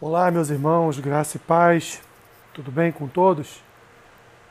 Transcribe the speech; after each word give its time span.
Olá, 0.00 0.30
meus 0.30 0.48
irmãos, 0.48 1.00
graça 1.00 1.38
e 1.38 1.40
paz, 1.40 2.00
tudo 2.54 2.70
bem 2.70 2.92
com 2.92 3.08
todos? 3.08 3.60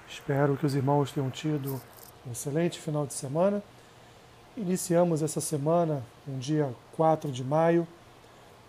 Espero 0.05 0.58
que 0.58 0.66
os 0.66 0.75
irmãos 0.75 1.13
tenham 1.13 1.29
tido 1.29 1.79
um 2.27 2.33
excelente 2.33 2.77
final 2.77 3.08
de 3.08 3.13
semana. 3.13 3.63
Iniciamos 4.57 5.23
essa 5.23 5.39
semana, 5.39 6.03
um 6.27 6.37
dia 6.37 6.69
4 6.97 7.31
de 7.31 7.45
maio, 7.45 7.87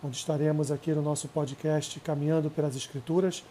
onde 0.04 0.18
estaremos 0.18 0.70
aqui 0.70 0.92
no 0.92 1.02
nosso 1.02 1.26
podcast 1.26 1.98
Caminhando 1.98 2.48
pelas 2.48 2.76
Escrituras, 2.76 3.44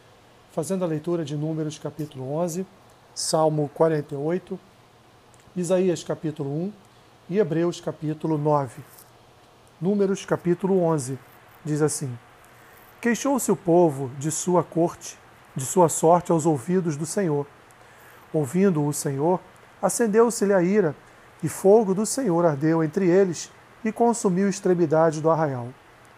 fazendo 0.53 0.85
a 0.85 0.87
leitura 0.87 1.25
de 1.25 1.35
Números 1.35 1.77
capítulo 1.77 2.31
11, 2.31 2.65
Salmo 3.13 3.69
48, 3.73 4.57
Isaías 5.53 6.01
capítulo 6.01 6.49
1 6.49 6.73
e 7.31 7.39
Hebreus 7.39 7.81
capítulo 7.81 8.37
9. 8.37 8.81
Números 9.81 10.23
capítulo 10.25 10.81
11 10.81 11.19
diz 11.65 11.81
assim: 11.81 12.17
Queixou-se 12.99 13.51
o 13.51 13.55
povo 13.55 14.09
de 14.17 14.31
sua 14.31 14.63
corte, 14.63 15.19
de 15.55 15.63
sua 15.63 15.87
sorte 15.87 16.31
aos 16.31 16.47
ouvidos 16.47 16.97
do 16.97 17.05
Senhor. 17.05 17.45
Ouvindo 18.33 18.83
o 18.83 18.91
Senhor, 18.91 19.39
acendeu-se-lhe 19.79 20.53
a 20.53 20.63
ira, 20.63 20.95
e 21.43 21.47
fogo 21.47 21.93
do 21.93 22.07
Senhor 22.07 22.43
ardeu 22.43 22.83
entre 22.83 23.07
eles 23.07 23.51
e 23.85 23.91
consumiu 23.91 24.49
extremidade 24.49 25.21
do 25.21 25.29
arraial. 25.29 25.67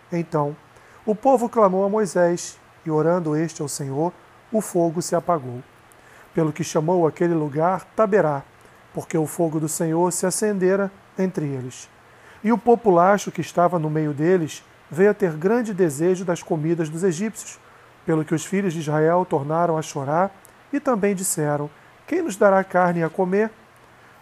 Então 0.10 0.56
o 1.06 1.14
povo 1.14 1.50
clamou 1.50 1.84
a 1.84 1.90
Moisés, 1.90 2.58
e 2.86 2.90
orando 2.90 3.36
este 3.36 3.62
ao 3.62 3.68
Senhor, 3.68 4.14
o 4.52 4.62
fogo 4.62 5.02
se 5.02 5.16
apagou. 5.16 5.62
Pelo 6.34 6.54
que 6.54 6.64
chamou 6.64 7.06
aquele 7.06 7.34
lugar 7.34 7.84
Taberá, 7.96 8.42
porque 8.94 9.18
o 9.18 9.26
fogo 9.26 9.60
do 9.60 9.68
Senhor 9.68 10.14
se 10.14 10.26
acendera 10.26 10.90
entre 11.18 11.46
eles. 11.46 11.90
E 12.42 12.54
o 12.54 12.58
populacho 12.58 13.32
que 13.32 13.42
estava 13.42 13.78
no 13.78 13.90
meio 13.90 14.14
deles 14.14 14.64
veio 14.90 15.12
a 15.12 15.14
ter 15.14 15.34
grande 15.34 15.74
desejo 15.74 16.26
das 16.26 16.42
comidas 16.42 16.90
dos 16.90 17.04
egípcios, 17.04 17.60
pelo 18.06 18.26
que 18.26 18.34
os 18.34 18.46
filhos 18.46 18.74
de 18.74 18.80
Israel 18.80 19.26
tornaram 19.26 19.78
a 19.78 19.82
chorar 19.82 20.32
e 20.74 20.80
também 20.80 21.16
disseram: 21.16 21.70
Quem 22.08 22.22
nos 22.22 22.36
dará 22.36 22.64
carne 22.64 23.04
a 23.04 23.10
comer? 23.10 23.52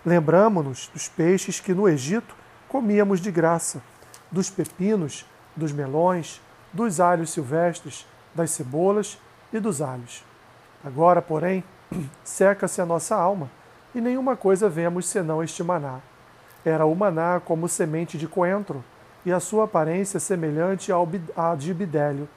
Lembramo-nos 0.05 0.89
dos 0.93 1.07
peixes 1.07 1.59
que 1.59 1.73
no 1.73 1.87
Egito 1.87 2.35
comíamos 2.67 3.19
de 3.19 3.31
graça, 3.31 3.81
dos 4.31 4.49
pepinos, 4.49 5.25
dos 5.55 5.71
melões, 5.71 6.41
dos 6.71 6.99
alhos 6.99 7.31
silvestres, 7.31 8.05
das 8.33 8.51
cebolas 8.51 9.17
e 9.51 9.59
dos 9.59 9.81
alhos. 9.81 10.23
Agora, 10.83 11.21
porém, 11.21 11.63
seca-se 12.23 12.81
a 12.81 12.85
nossa 12.85 13.15
alma 13.15 13.49
e 13.95 14.01
nenhuma 14.01 14.35
coisa 14.35 14.69
vemos 14.69 15.07
senão 15.07 15.43
este 15.43 15.63
maná. 15.63 15.99
Era 16.63 16.85
o 16.85 16.95
maná 16.95 17.39
como 17.43 17.67
semente 17.67 18.17
de 18.17 18.27
coentro, 18.27 18.83
e 19.27 19.33
a 19.33 19.41
sua 19.41 19.65
aparência 19.65 20.21
semelhante 20.21 20.89
à 21.35 21.53
de 21.53 21.73
bidélio. 21.73 22.29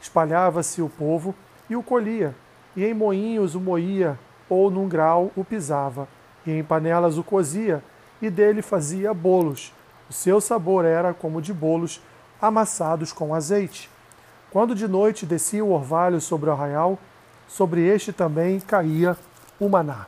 Espalhava-se 0.00 0.80
o 0.80 0.88
povo 0.88 1.34
e 1.68 1.74
o 1.74 1.82
colhia, 1.82 2.32
e 2.76 2.84
em 2.84 2.94
moinhos 2.94 3.56
o 3.56 3.60
moía, 3.60 4.16
ou 4.48 4.70
num 4.70 4.88
grau 4.88 5.32
o 5.34 5.44
pisava, 5.44 6.06
e 6.46 6.52
em 6.52 6.62
panelas 6.62 7.18
o 7.18 7.24
cozia, 7.24 7.82
e 8.20 8.30
dele 8.30 8.62
fazia 8.62 9.12
bolos. 9.12 9.74
O 10.08 10.12
seu 10.12 10.40
sabor 10.40 10.84
era 10.84 11.12
como 11.12 11.42
de 11.42 11.52
bolos 11.52 12.00
amassados 12.40 13.12
com 13.12 13.34
azeite. 13.34 13.90
Quando 14.52 14.76
de 14.76 14.86
noite 14.86 15.26
descia 15.26 15.64
o 15.64 15.72
orvalho 15.72 16.20
sobre 16.20 16.48
o 16.48 16.52
arraial, 16.52 16.96
sobre 17.48 17.84
este 17.84 18.12
também 18.12 18.60
caía 18.60 19.18
o 19.58 19.68
maná. 19.68 20.06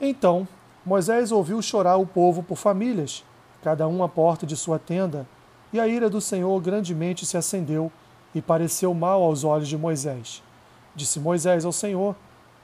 Então 0.00 0.48
Moisés 0.86 1.32
ouviu 1.32 1.60
chorar 1.60 1.96
o 1.96 2.06
povo 2.06 2.44
por 2.44 2.54
famílias, 2.54 3.24
cada 3.60 3.88
um 3.88 4.04
à 4.04 4.08
porta 4.08 4.46
de 4.46 4.56
sua 4.56 4.78
tenda, 4.78 5.26
e 5.72 5.80
a 5.80 5.88
ira 5.88 6.08
do 6.08 6.20
Senhor 6.20 6.60
grandemente 6.60 7.26
se 7.26 7.36
acendeu 7.36 7.90
e 8.32 8.40
pareceu 8.40 8.94
mal 8.94 9.20
aos 9.20 9.42
olhos 9.42 9.66
de 9.66 9.76
Moisés. 9.76 10.44
Disse 10.94 11.18
Moisés 11.18 11.64
ao 11.64 11.72
Senhor: 11.72 12.14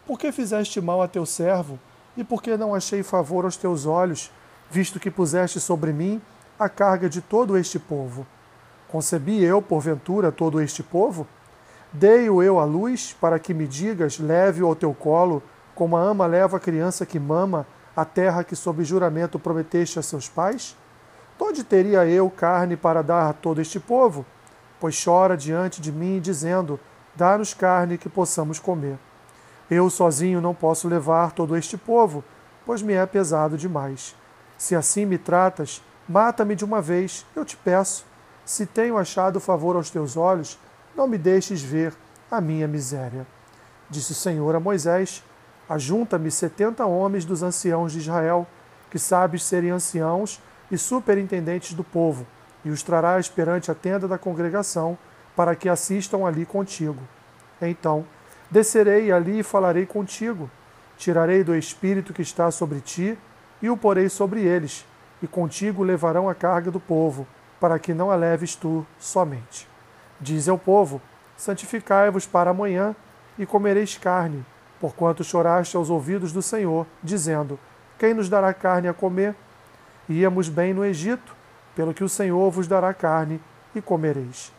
Por 0.07 0.21
que 0.21 0.31
fizeste 0.31 0.81
mal 0.81 1.03
a 1.03 1.09
teu 1.09 1.27
servo, 1.27 1.81
e 2.17 2.23
por 2.23 2.41
que 2.41 2.57
não 2.57 2.77
achei 2.77 3.03
favor 3.03 3.45
aos 3.45 3.57
teus 3.57 3.87
olhos, 3.87 4.31
visto 4.71 5.01
que 5.01 5.11
puseste 5.11 5.59
sobre 5.59 5.93
mim 5.93 6.23
a 6.57 6.69
carga 6.69 7.09
de 7.09 7.21
todo 7.21 7.57
este 7.59 7.77
povo? 7.77 8.25
Concebi 8.87 9.43
eu, 9.43 9.61
porventura, 9.61 10.31
todo 10.31 10.61
este 10.61 10.81
povo? 10.85 11.27
Dei-o 11.93 12.41
eu 12.41 12.61
à 12.61 12.65
luz, 12.65 13.17
para 13.21 13.41
que 13.41 13.53
me 13.53 13.67
digas, 13.67 14.21
leve-o 14.21 14.69
ao 14.69 14.77
teu 14.77 14.95
colo, 14.95 15.43
como 15.75 15.97
a 15.97 16.01
ama 16.01 16.25
leva 16.25 16.59
a 16.59 16.61
criança 16.61 17.05
que 17.05 17.19
mama, 17.19 17.67
a 17.97 18.05
terra 18.05 18.45
que 18.45 18.57
sob 18.57 18.85
juramento 18.85 19.39
prometeste 19.39 19.99
a 19.99 20.03
seus 20.03 20.29
pais? 20.29 20.77
Onde 21.39 21.65
teria 21.65 22.07
eu 22.07 22.31
carne 22.31 22.77
para 22.77 23.03
dar 23.03 23.29
a 23.29 23.33
todo 23.33 23.61
este 23.61 23.81
povo? 23.81 24.25
Pois 24.79 25.03
chora 25.03 25.37
diante 25.37 25.81
de 25.81 25.91
mim, 25.91 26.21
dizendo: 26.21 26.79
Dá-nos 27.15 27.53
carne 27.53 27.99
que 27.99 28.09
possamos 28.09 28.59
comer. 28.59 28.99
Eu 29.71 29.91
sozinho 29.91 30.41
não 30.41 30.55
posso 30.55 30.89
levar 30.89 31.33
todo 31.33 31.57
este 31.57 31.77
povo, 31.77 32.23
pois 32.65 32.81
me 32.81 32.93
é 32.93 33.05
pesado 33.07 33.59
demais. 33.59 34.15
Se 34.57 34.77
assim 34.77 35.05
me 35.05 35.19
tratas, 35.19 35.83
mata-me 36.09 36.55
de 36.55 36.65
uma 36.65 36.81
vez, 36.81 37.27
eu 37.35 37.45
te 37.45 37.57
peço. 37.57 38.05
Se 38.45 38.67
tenho 38.67 38.97
achado 38.97 39.41
favor 39.41 39.77
aos 39.77 39.91
teus 39.91 40.17
olhos, 40.17 40.59
não 40.97 41.07
me 41.07 41.19
deixes 41.19 41.63
ver 41.63 41.95
a 42.31 42.41
minha 42.41 42.69
miséria. 42.69 43.27
Disse 43.91 44.13
o 44.13 44.15
Senhor 44.15 44.55
a 44.55 44.61
Moisés: 44.61 45.25
Ajunta-me 45.69 46.31
setenta 46.31 46.85
homens 46.87 47.25
dos 47.25 47.43
anciãos 47.43 47.93
de 47.93 47.99
Israel, 47.99 48.47
que 48.91 48.99
sabes 48.99 49.43
serem 49.43 49.71
anciãos 49.71 50.41
e 50.71 50.77
superintendentes 50.77 51.75
do 51.75 51.85
povo, 51.85 52.27
e 52.65 52.71
os 52.71 52.83
trarás 52.83 53.29
perante 53.29 53.71
a 53.71 53.75
tenda 53.75 54.07
da 54.07 54.19
congregação, 54.19 54.99
para 55.35 55.57
que 55.57 55.69
assistam 55.69 56.27
ali 56.27 56.45
contigo. 56.45 57.01
Então, 57.61 58.05
descerei 58.51 59.11
ali 59.11 59.39
e 59.39 59.43
falarei 59.43 59.87
contigo. 59.87 60.51
Tirarei 60.97 61.43
do 61.43 61.57
espírito 61.57 62.13
que 62.13 62.23
está 62.23 62.51
sobre 62.51 62.81
ti 62.81 63.19
e 63.61 63.71
o 63.71 63.77
porei 63.77 64.09
sobre 64.09 64.43
eles, 64.43 64.85
e 65.23 65.27
contigo 65.27 65.83
levarão 65.83 66.29
a 66.29 66.35
carga 66.35 66.71
do 66.71 66.81
povo, 66.81 67.27
para 67.61 67.79
que 67.79 67.95
não 67.95 68.11
a 68.11 68.17
leves 68.17 68.57
tu 68.57 68.87
somente. 68.99 69.69
Diz 70.21 70.49
ao 70.49 70.59
povo: 70.59 71.01
Santificai-vos 71.37 72.27
para 72.27 72.51
amanhã, 72.51 72.95
e 73.39 73.47
comereis 73.47 73.97
carne, 73.97 74.45
porquanto 74.83 75.23
choraste 75.23 75.77
aos 75.77 75.89
ouvidos 75.89 76.33
do 76.33 76.43
Senhor, 76.43 76.85
dizendo: 77.01 77.57
Quem 77.97 78.13
nos 78.13 78.29
dará 78.29 78.53
carne 78.53 78.89
a 78.89 78.93
comer? 78.93 79.33
Íamos 80.09 80.49
bem 80.49 80.75
no 80.75 80.85
Egito, 80.85 81.37
pelo 81.77 81.95
que 81.95 82.03
o 82.03 82.09
Senhor 82.09 82.51
vos 82.51 82.67
dará 82.67 82.93
carne 82.93 83.41
e 83.77 83.81
comereis. 83.81 84.53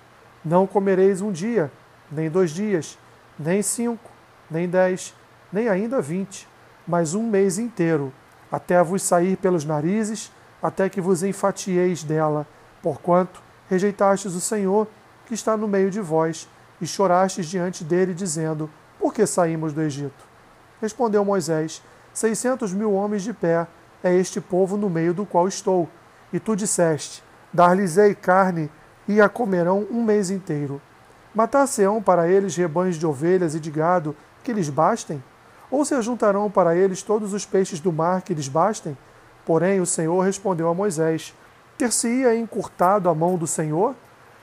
Não 0.43 0.65
comereis 0.65 1.19
um 1.19 1.29
dia, 1.29 1.69
nem 2.09 2.29
dois 2.29 2.51
dias, 2.51 2.97
nem 3.37 3.61
cinco, 3.61 4.09
nem 4.49 4.69
dez, 4.69 5.13
nem 5.51 5.67
ainda 5.67 5.99
vinte, 6.01 6.47
mas 6.87 7.13
um 7.13 7.29
mês 7.29 7.59
inteiro, 7.59 8.13
até 8.49 8.81
vos 8.81 9.03
sair 9.03 9.35
pelos 9.35 9.65
narizes, 9.65 10.31
até 10.61 10.87
que 10.87 11.01
vos 11.01 11.21
enfatieis 11.21 12.01
dela, 12.01 12.47
porquanto 12.81 13.43
rejeitastes 13.69 14.33
o 14.35 14.39
Senhor, 14.39 14.87
que 15.25 15.33
está 15.33 15.57
no 15.57 15.67
meio 15.67 15.91
de 15.91 15.99
vós, 15.99 16.47
e 16.79 16.87
chorastes 16.87 17.47
diante 17.47 17.83
dele, 17.83 18.13
dizendo: 18.13 18.69
por 19.03 19.13
que 19.13 19.27
saímos 19.27 19.73
do 19.73 19.81
Egito? 19.81 20.23
Respondeu 20.81 21.25
Moisés: 21.25 21.83
Seiscentos 22.13 22.71
mil 22.71 22.93
homens 22.93 23.21
de 23.21 23.33
pé 23.33 23.67
é 24.01 24.15
este 24.15 24.39
povo 24.39 24.77
no 24.77 24.89
meio 24.89 25.13
do 25.13 25.25
qual 25.25 25.45
estou. 25.45 25.89
E 26.31 26.39
tu 26.39 26.55
disseste: 26.55 27.21
Dar-lhes-ei 27.51 28.15
carne 28.15 28.71
e 29.05 29.19
a 29.19 29.27
comerão 29.27 29.85
um 29.91 30.01
mês 30.01 30.29
inteiro. 30.29 30.81
Matar-se-ão 31.35 32.01
para 32.01 32.29
eles 32.29 32.55
rebanhos 32.55 32.95
de 32.95 33.05
ovelhas 33.05 33.55
e 33.55 33.59
de 33.59 33.69
gado 33.69 34.15
que 34.41 34.53
lhes 34.53 34.69
bastem? 34.69 35.21
Ou 35.69 35.83
se 35.83 35.93
ajuntarão 35.93 36.49
para 36.49 36.73
eles 36.73 37.03
todos 37.03 37.33
os 37.33 37.45
peixes 37.45 37.81
do 37.81 37.91
mar 37.91 38.21
que 38.21 38.33
lhes 38.33 38.47
bastem? 38.47 38.97
Porém 39.45 39.81
o 39.81 39.85
Senhor 39.85 40.21
respondeu 40.21 40.69
a 40.69 40.73
Moisés: 40.73 41.35
Ter-se-ia 41.77 42.37
encurtado 42.37 43.09
a 43.09 43.13
mão 43.13 43.37
do 43.37 43.47
Senhor? 43.47 43.95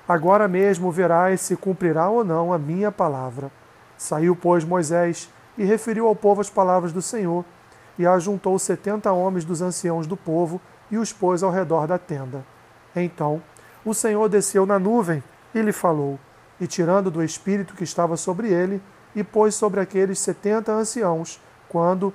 Agora 0.06 0.46
mesmo 0.46 0.92
verás 0.92 1.40
se 1.40 1.56
cumprirá 1.56 2.10
ou 2.10 2.22
não 2.22 2.52
a 2.52 2.58
minha 2.58 2.92
palavra. 2.92 3.50
Saiu, 4.00 4.34
pois, 4.34 4.64
Moisés 4.64 5.28
e 5.58 5.62
referiu 5.62 6.08
ao 6.08 6.16
povo 6.16 6.40
as 6.40 6.48
palavras 6.48 6.90
do 6.90 7.02
Senhor, 7.02 7.44
e 7.98 8.06
ajuntou 8.06 8.58
setenta 8.58 9.12
homens 9.12 9.44
dos 9.44 9.60
anciãos 9.60 10.06
do 10.06 10.16
povo 10.16 10.58
e 10.90 10.96
os 10.96 11.12
pôs 11.12 11.42
ao 11.42 11.50
redor 11.50 11.86
da 11.86 11.98
tenda. 11.98 12.42
Então 12.96 13.42
o 13.84 13.92
Senhor 13.92 14.26
desceu 14.26 14.64
na 14.64 14.78
nuvem 14.78 15.22
e 15.54 15.60
lhe 15.60 15.70
falou, 15.70 16.18
e 16.58 16.66
tirando 16.66 17.10
do 17.10 17.22
espírito 17.22 17.74
que 17.74 17.84
estava 17.84 18.16
sobre 18.16 18.48
ele, 18.48 18.80
e 19.14 19.22
pôs 19.22 19.54
sobre 19.54 19.80
aqueles 19.80 20.18
setenta 20.18 20.72
anciãos, 20.72 21.38
quando 21.68 22.10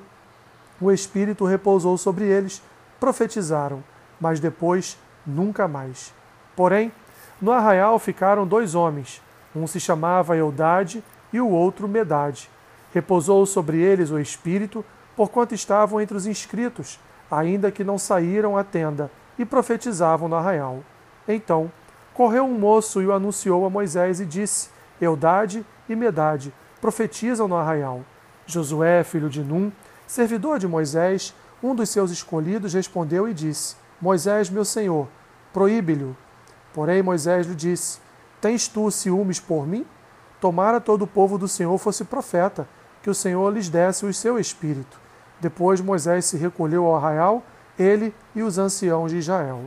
o 0.82 0.92
espírito 0.92 1.46
repousou 1.46 2.00
sobre 2.00 2.26
eles, 2.26 2.64
profetizaram, 3.00 3.84
mas 4.20 4.40
depois 4.40 4.98
nunca 5.24 5.68
mais. 5.68 6.12
Porém, 6.56 6.92
no 7.40 7.52
arraial 7.52 8.00
ficaram 8.00 8.48
dois 8.48 8.74
homens, 8.74 9.22
um 9.56 9.68
se 9.68 9.80
chamava 9.80 10.36
Eudade 10.36 11.04
e 11.32 11.40
o 11.40 11.50
outro 11.50 11.88
Medade. 11.88 12.50
Repousou 12.94 13.46
sobre 13.46 13.80
eles 13.80 14.12
o 14.12 14.20
Espírito, 14.20 14.84
porquanto 15.16 15.54
estavam 15.54 16.00
entre 16.00 16.16
os 16.16 16.26
inscritos, 16.26 17.00
ainda 17.30 17.72
que 17.72 17.84
não 17.84 17.98
saíram 17.98 18.58
à 18.58 18.64
tenda, 18.64 19.12
e 19.38 19.46
profetizavam 19.46 20.28
no 20.28 20.36
arraial. 20.36 20.80
Então 21.28 21.72
correu 22.14 22.46
um 22.46 22.58
moço 22.58 23.02
e 23.02 23.08
o 23.08 23.14
anunciou 23.14 23.66
a 23.66 23.70
Moisés 23.70 24.20
e 24.20 24.26
disse: 24.26 24.70
Eudade 25.02 25.66
e 25.90 25.96
Medade 25.96 26.54
profetizam 26.80 27.48
no 27.48 27.56
arraial. 27.56 28.02
Josué, 28.46 29.04
filho 29.04 29.30
de 29.30 29.42
Num, 29.42 29.72
servidor 30.08 30.60
de 30.60 30.68
Moisés, 30.68 31.34
um 31.62 31.74
dos 31.74 31.90
seus 31.90 32.12
escolhidos, 32.12 32.74
respondeu 32.74 33.28
e 33.28 33.34
disse: 33.34 33.76
Moisés, 34.00 34.50
meu 34.50 34.64
senhor, 34.64 35.08
proíbe-lhe. 35.52 36.16
Porém, 36.74 37.02
Moisés 37.02 37.48
lhe 37.48 37.56
disse: 37.56 38.00
Tens 38.40 38.68
tu 38.68 38.92
ciúmes 38.92 39.40
por 39.40 39.66
mim? 39.66 39.86
Tomara 40.46 40.80
todo 40.80 41.02
o 41.02 41.08
povo 41.08 41.40
do 41.40 41.48
Senhor 41.48 41.76
fosse 41.80 42.04
profeta, 42.06 42.68
que 43.02 43.10
o 43.10 43.16
Senhor 43.16 43.52
lhes 43.52 43.68
desse 43.68 44.06
o 44.06 44.14
seu 44.14 44.38
espírito. 44.38 45.00
Depois 45.40 45.82
Moisés 45.82 46.26
se 46.26 46.38
recolheu 46.38 46.86
ao 46.86 46.96
arraial, 46.96 47.42
ele 47.80 48.14
e 48.36 48.44
os 48.44 48.60
anciãos 48.60 49.10
de 49.10 49.18
Israel. 49.18 49.62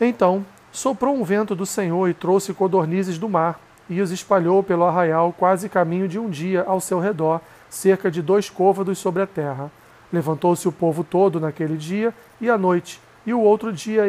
Então 0.00 0.44
soprou 0.72 1.14
um 1.14 1.22
vento 1.22 1.54
do 1.54 1.64
Senhor 1.64 2.08
e 2.08 2.12
trouxe 2.12 2.52
codornizes 2.52 3.18
do 3.18 3.28
mar, 3.28 3.60
e 3.88 4.00
os 4.00 4.10
espalhou 4.10 4.64
pelo 4.64 4.82
arraial 4.82 5.32
quase 5.32 5.68
caminho 5.68 6.08
de 6.08 6.18
um 6.18 6.28
dia 6.28 6.64
ao 6.66 6.80
seu 6.80 6.98
redor, 6.98 7.40
cerca 7.70 8.10
de 8.10 8.20
dois 8.20 8.50
côvados 8.50 8.98
sobre 8.98 9.22
a 9.22 9.28
terra. 9.28 9.70
Levantou-se 10.12 10.66
o 10.66 10.72
povo 10.72 11.04
todo 11.04 11.38
naquele 11.38 11.76
dia 11.76 12.12
e 12.40 12.50
à 12.50 12.58
noite, 12.58 13.00
e 13.24 13.32
o 13.32 13.38
outro 13.38 13.72
dia 13.72 14.02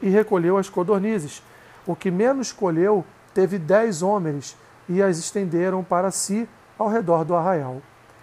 e 0.00 0.08
recolheu 0.08 0.56
as 0.56 0.70
codornizes. 0.70 1.42
O 1.86 1.94
que 1.94 2.10
menos 2.10 2.52
colheu 2.52 3.04
teve 3.36 3.58
dez 3.58 4.02
homens, 4.02 4.56
e 4.88 5.02
as 5.02 5.18
estenderam 5.18 5.84
para 5.84 6.10
si 6.10 6.48
ao 6.78 6.88
redor 6.88 7.22
do 7.22 7.34
arraial. 7.34 7.82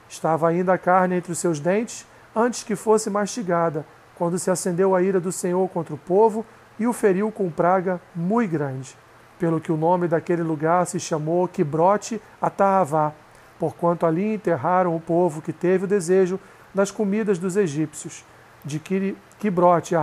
Estava 0.09 0.49
ainda 0.49 0.73
a 0.73 0.77
carne 0.77 1.15
entre 1.17 1.31
os 1.31 1.37
seus 1.37 1.59
dentes, 1.59 2.07
antes 2.35 2.63
que 2.63 2.75
fosse 2.75 3.11
mastigada, 3.11 3.85
quando 4.15 4.39
se 4.39 4.49
acendeu 4.49 4.95
a 4.95 5.03
ira 5.03 5.19
do 5.19 5.31
Senhor 5.31 5.69
contra 5.69 5.93
o 5.93 5.99
povo 5.99 6.43
e 6.79 6.87
o 6.87 6.93
feriu 6.93 7.31
com 7.31 7.51
praga 7.51 8.01
muito 8.15 8.53
grande. 8.53 8.97
Pelo 9.37 9.61
que 9.61 9.71
o 9.71 9.77
nome 9.77 10.07
daquele 10.07 10.41
lugar 10.41 10.87
se 10.87 10.99
chamou 10.99 11.47
Quibrote 11.47 12.19
Atahavá, 12.41 13.11
porquanto 13.59 14.07
ali 14.07 14.33
enterraram 14.33 14.95
o 14.95 14.99
povo 14.99 15.43
que 15.43 15.53
teve 15.53 15.85
o 15.85 15.87
desejo 15.87 16.39
das 16.73 16.89
comidas 16.89 17.37
dos 17.37 17.55
egípcios. 17.55 18.25
De 18.65 18.81
Quibrote 19.37 19.93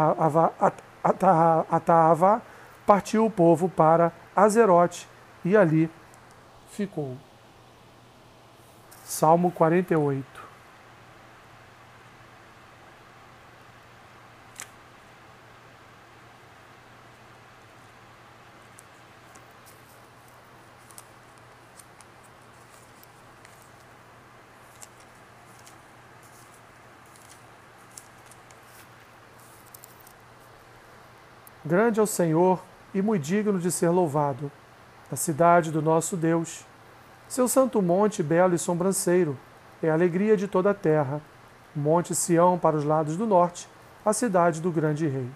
Atahavá 1.68 2.42
partiu 2.86 3.26
o 3.26 3.30
povo 3.30 3.68
para 3.68 4.12
Azerote 4.34 5.08
e 5.44 5.56
ali 5.56 5.90
ficou. 6.70 7.16
Salmo 9.04 9.50
48 9.50 10.50
Grande 31.64 32.00
é 32.00 32.02
o 32.02 32.06
Senhor 32.06 32.69
e 32.94 33.02
muito 33.02 33.22
digno 33.22 33.58
de 33.58 33.70
ser 33.70 33.90
louvado, 33.90 34.50
na 35.10 35.16
cidade 35.16 35.70
do 35.70 35.82
nosso 35.82 36.16
Deus 36.16 36.64
seu 37.30 37.46
santo 37.46 37.80
monte, 37.80 38.24
belo 38.24 38.56
e 38.56 38.58
sobranceiro, 38.58 39.38
é 39.80 39.88
a 39.88 39.92
alegria 39.92 40.36
de 40.36 40.48
toda 40.48 40.72
a 40.72 40.74
terra. 40.74 41.22
Monte 41.76 42.12
Sião 42.12 42.58
para 42.58 42.76
os 42.76 42.82
lados 42.82 43.16
do 43.16 43.24
norte, 43.24 43.68
a 44.04 44.12
cidade 44.12 44.60
do 44.60 44.72
grande 44.72 45.06
rei. 45.06 45.30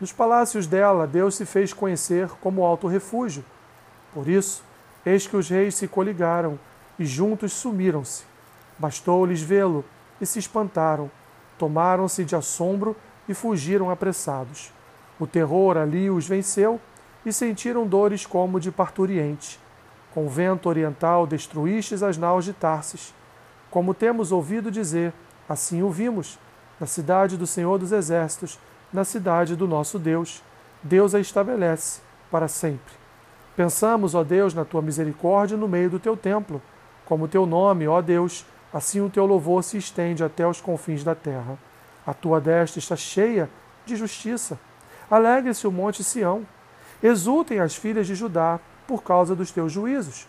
Nos 0.00 0.10
palácios 0.10 0.66
dela, 0.66 1.06
Deus 1.06 1.36
se 1.36 1.46
fez 1.46 1.72
conhecer 1.72 2.28
como 2.40 2.64
alto 2.64 2.88
refúgio. 2.88 3.44
Por 4.12 4.26
isso, 4.28 4.64
eis 5.06 5.24
que 5.24 5.36
os 5.36 5.48
reis 5.48 5.76
se 5.76 5.86
coligaram 5.86 6.58
e 6.98 7.06
juntos 7.06 7.52
sumiram-se. 7.52 8.24
Bastou-lhes 8.76 9.40
vê-lo 9.40 9.84
e 10.20 10.26
se 10.26 10.40
espantaram. 10.40 11.08
Tomaram-se 11.56 12.24
de 12.24 12.34
assombro 12.34 12.96
e 13.28 13.34
fugiram 13.34 13.88
apressados. 13.88 14.72
O 15.18 15.26
terror 15.26 15.76
ali 15.76 16.10
os 16.10 16.26
venceu 16.26 16.80
e 17.24 17.32
sentiram 17.32 17.86
dores 17.86 18.26
como 18.26 18.58
de 18.58 18.70
parturiente. 18.70 19.58
Com 20.12 20.28
vento 20.28 20.68
oriental 20.68 21.26
destruístes 21.26 22.02
as 22.02 22.16
naus 22.16 22.44
de 22.44 22.52
Tarsis. 22.52 23.14
Como 23.70 23.94
temos 23.94 24.32
ouvido 24.32 24.70
dizer, 24.70 25.12
assim 25.48 25.82
o 25.82 25.90
vimos, 25.90 26.38
na 26.78 26.86
cidade 26.86 27.36
do 27.36 27.46
Senhor 27.46 27.78
dos 27.78 27.92
Exércitos, 27.92 28.58
na 28.92 29.04
cidade 29.04 29.56
do 29.56 29.66
nosso 29.66 29.98
Deus. 29.98 30.42
Deus 30.82 31.14
a 31.14 31.20
estabelece 31.20 32.00
para 32.30 32.46
sempre. 32.46 32.94
Pensamos, 33.56 34.14
ó 34.14 34.24
Deus, 34.24 34.52
na 34.52 34.64
tua 34.64 34.82
misericórdia 34.82 35.56
no 35.56 35.68
meio 35.68 35.88
do 35.88 35.98
teu 35.98 36.16
templo. 36.16 36.60
Como 37.04 37.28
teu 37.28 37.46
nome, 37.46 37.86
ó 37.86 38.00
Deus, 38.00 38.44
assim 38.72 39.00
o 39.00 39.10
teu 39.10 39.24
louvor 39.24 39.62
se 39.62 39.78
estende 39.78 40.24
até 40.24 40.46
os 40.46 40.60
confins 40.60 41.04
da 41.04 41.14
terra. 41.14 41.56
A 42.06 42.12
tua 42.12 42.40
destra 42.40 42.78
está 42.78 42.96
cheia 42.96 43.48
de 43.86 43.96
justiça. 43.96 44.58
Alegre-se 45.14 45.64
o 45.64 45.70
monte 45.70 46.02
Sião. 46.02 46.44
Exultem 47.00 47.60
as 47.60 47.76
filhas 47.76 48.04
de 48.04 48.16
Judá 48.16 48.58
por 48.84 49.04
causa 49.04 49.32
dos 49.36 49.52
teus 49.52 49.70
juízos. 49.70 50.26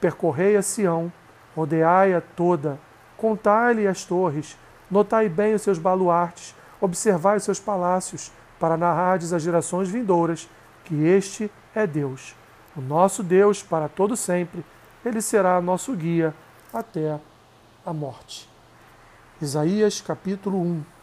Percorrei 0.00 0.56
a 0.56 0.62
Sião, 0.62 1.12
rodeai-a 1.56 2.20
toda, 2.20 2.78
contai-lhe 3.16 3.88
as 3.88 4.04
torres, 4.04 4.56
notai 4.88 5.28
bem 5.28 5.52
os 5.54 5.62
seus 5.62 5.80
baluartes, 5.80 6.54
observai 6.80 7.38
os 7.38 7.42
seus 7.42 7.58
palácios, 7.58 8.30
para 8.60 8.76
narrardes 8.76 9.32
às 9.32 9.42
gerações 9.42 9.88
vindouras 9.88 10.48
que 10.84 10.94
este 11.08 11.50
é 11.74 11.84
Deus, 11.84 12.36
o 12.76 12.80
nosso 12.80 13.24
Deus 13.24 13.64
para 13.64 13.88
todo 13.88 14.16
sempre. 14.16 14.64
Ele 15.04 15.20
será 15.20 15.60
nosso 15.60 15.92
guia 15.96 16.32
até 16.72 17.18
a 17.84 17.92
morte. 17.92 18.48
Isaías 19.42 20.00
capítulo 20.00 20.56
1 20.56 20.99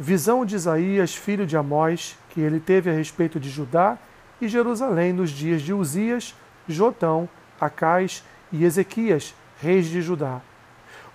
Visão 0.00 0.44
de 0.44 0.54
Isaías, 0.54 1.12
filho 1.12 1.44
de 1.44 1.56
Amós, 1.56 2.16
que 2.30 2.40
ele 2.40 2.60
teve 2.60 2.88
a 2.88 2.92
respeito 2.92 3.40
de 3.40 3.50
Judá 3.50 3.98
e 4.40 4.46
Jerusalém 4.46 5.12
nos 5.12 5.30
dias 5.30 5.60
de 5.60 5.74
Uzias, 5.74 6.36
Jotão, 6.68 7.28
Acais 7.60 8.22
e 8.52 8.64
Ezequias, 8.64 9.34
reis 9.60 9.86
de 9.86 10.00
Judá. 10.00 10.40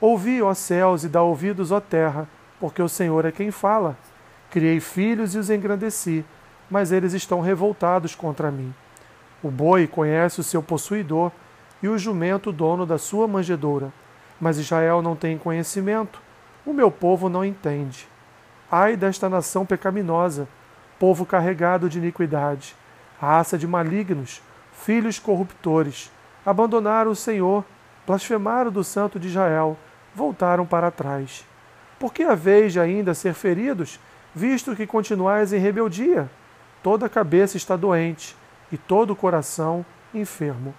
Ouvi, 0.02 0.42
ó 0.42 0.54
céus, 0.54 1.06
e 1.06 1.08
dá 1.08 1.22
ouvidos, 1.22 1.72
ó 1.72 1.80
terra, 1.80 2.28
porque 2.60 2.82
o 2.82 2.90
Senhor 2.90 3.24
é 3.24 3.32
quem 3.32 3.52
fala. 3.52 3.98
Criei 4.52 4.82
filhos 4.82 5.34
e 5.34 5.38
os 5.38 5.50
engrandeci, 5.50 6.26
mas 6.70 6.92
eles 6.92 7.14
estão 7.14 7.40
revoltados 7.40 8.14
contra 8.16 8.52
mim. 8.52 8.74
O 9.42 9.50
boi 9.50 9.88
conhece 9.88 10.42
o 10.42 10.44
seu 10.44 10.62
possuidor 10.62 11.32
e 11.82 11.88
o 11.88 11.98
jumento 11.98 12.50
o 12.50 12.54
dono 12.54 12.86
da 12.86 12.98
sua 12.98 13.30
manjedoura, 13.30 13.94
mas 14.42 14.58
Israel 14.58 15.02
não 15.02 15.16
tem 15.16 15.38
conhecimento, 15.38 16.22
o 16.66 16.74
meu 16.74 16.92
povo 16.92 17.30
não 17.30 17.46
entende. 17.46 18.12
Ai 18.76 18.98
desta 18.98 19.30
nação 19.30 19.68
pecaminosa, 19.68 20.48
povo 20.98 21.28
carregado 21.28 21.88
de 21.88 22.00
iniquidade, 22.00 22.76
raça 23.22 23.56
de 23.56 23.68
malignos, 23.68 24.42
filhos 24.72 25.20
corruptores, 25.20 26.12
abandonaram 26.44 27.12
o 27.12 27.16
Senhor, 27.16 27.64
blasfemaram 28.08 28.72
do 28.72 28.84
Santo 28.84 29.20
de 29.20 29.28
Israel, 29.28 29.78
voltaram 30.16 30.66
para 30.66 30.90
trás. 30.90 31.46
Por 32.00 32.12
que 32.12 32.24
haveis 32.24 32.74
de 32.74 32.80
ainda 32.80 33.14
ser 33.14 33.36
feridos, 33.36 34.00
visto 34.34 34.76
que 34.76 34.88
continuais 34.88 35.54
em 35.54 35.60
rebeldia? 35.60 36.28
Toda 36.82 37.06
a 37.06 37.10
cabeça 37.10 37.58
está 37.58 37.76
doente 37.76 38.36
e 38.72 38.78
todo 38.78 39.12
o 39.12 39.16
coração 39.16 39.86
enfermo. 40.16 40.74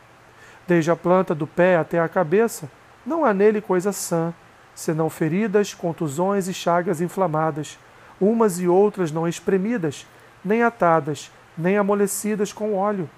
Desde 0.67 0.91
a 0.91 0.97
planta 0.97 1.33
do 1.33 1.47
pé 1.47 1.77
até 1.77 2.01
a 2.01 2.09
cabeça, 2.09 2.69
não 3.07 3.25
há 3.25 3.33
nele 3.33 3.61
coisa 3.61 3.93
sã, 3.93 4.35
senão 4.75 5.09
feridas, 5.09 5.73
contusões 5.73 6.49
e 6.49 6.55
chagas 6.55 7.01
inflamadas, 7.01 7.79
umas 8.21 8.59
e 8.59 8.69
outras 8.69 9.13
não 9.13 9.29
espremidas, 9.29 10.07
nem 10.45 10.63
atadas, 10.63 11.31
nem 11.57 11.77
amolecidas 11.77 12.53
com 12.53 12.75
óleo. 12.75 13.09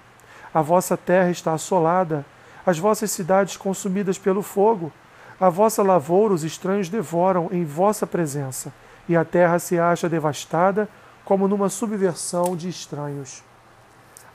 A 0.53 0.61
vossa 0.61 0.95
terra 0.95 1.29
está 1.29 1.53
assolada, 1.53 2.25
as 2.65 2.77
vossas 2.77 3.11
cidades 3.11 3.57
consumidas 3.57 4.17
pelo 4.17 4.41
fogo. 4.41 4.91
A 5.39 5.49
vossa 5.49 5.83
lavoura 5.83 6.33
os 6.33 6.43
estranhos 6.43 6.89
devoram 6.89 7.49
em 7.51 7.63
vossa 7.63 8.07
presença, 8.07 8.73
e 9.07 9.15
a 9.15 9.23
terra 9.23 9.59
se 9.59 9.79
acha 9.79 10.09
devastada 10.09 10.89
como 11.23 11.47
numa 11.47 11.69
subversão 11.69 12.55
de 12.55 12.69
estranhos. 12.69 13.43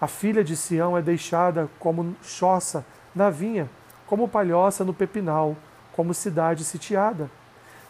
A 0.00 0.06
filha 0.06 0.42
de 0.42 0.56
Sião 0.56 0.96
é 0.96 1.02
deixada 1.02 1.68
como 1.78 2.16
choça 2.22 2.84
na 3.14 3.30
vinha, 3.30 3.68
como 4.06 4.28
palhoça 4.28 4.84
no 4.84 4.92
pepinal, 4.92 5.56
como 5.92 6.14
cidade 6.14 6.64
sitiada. 6.64 7.30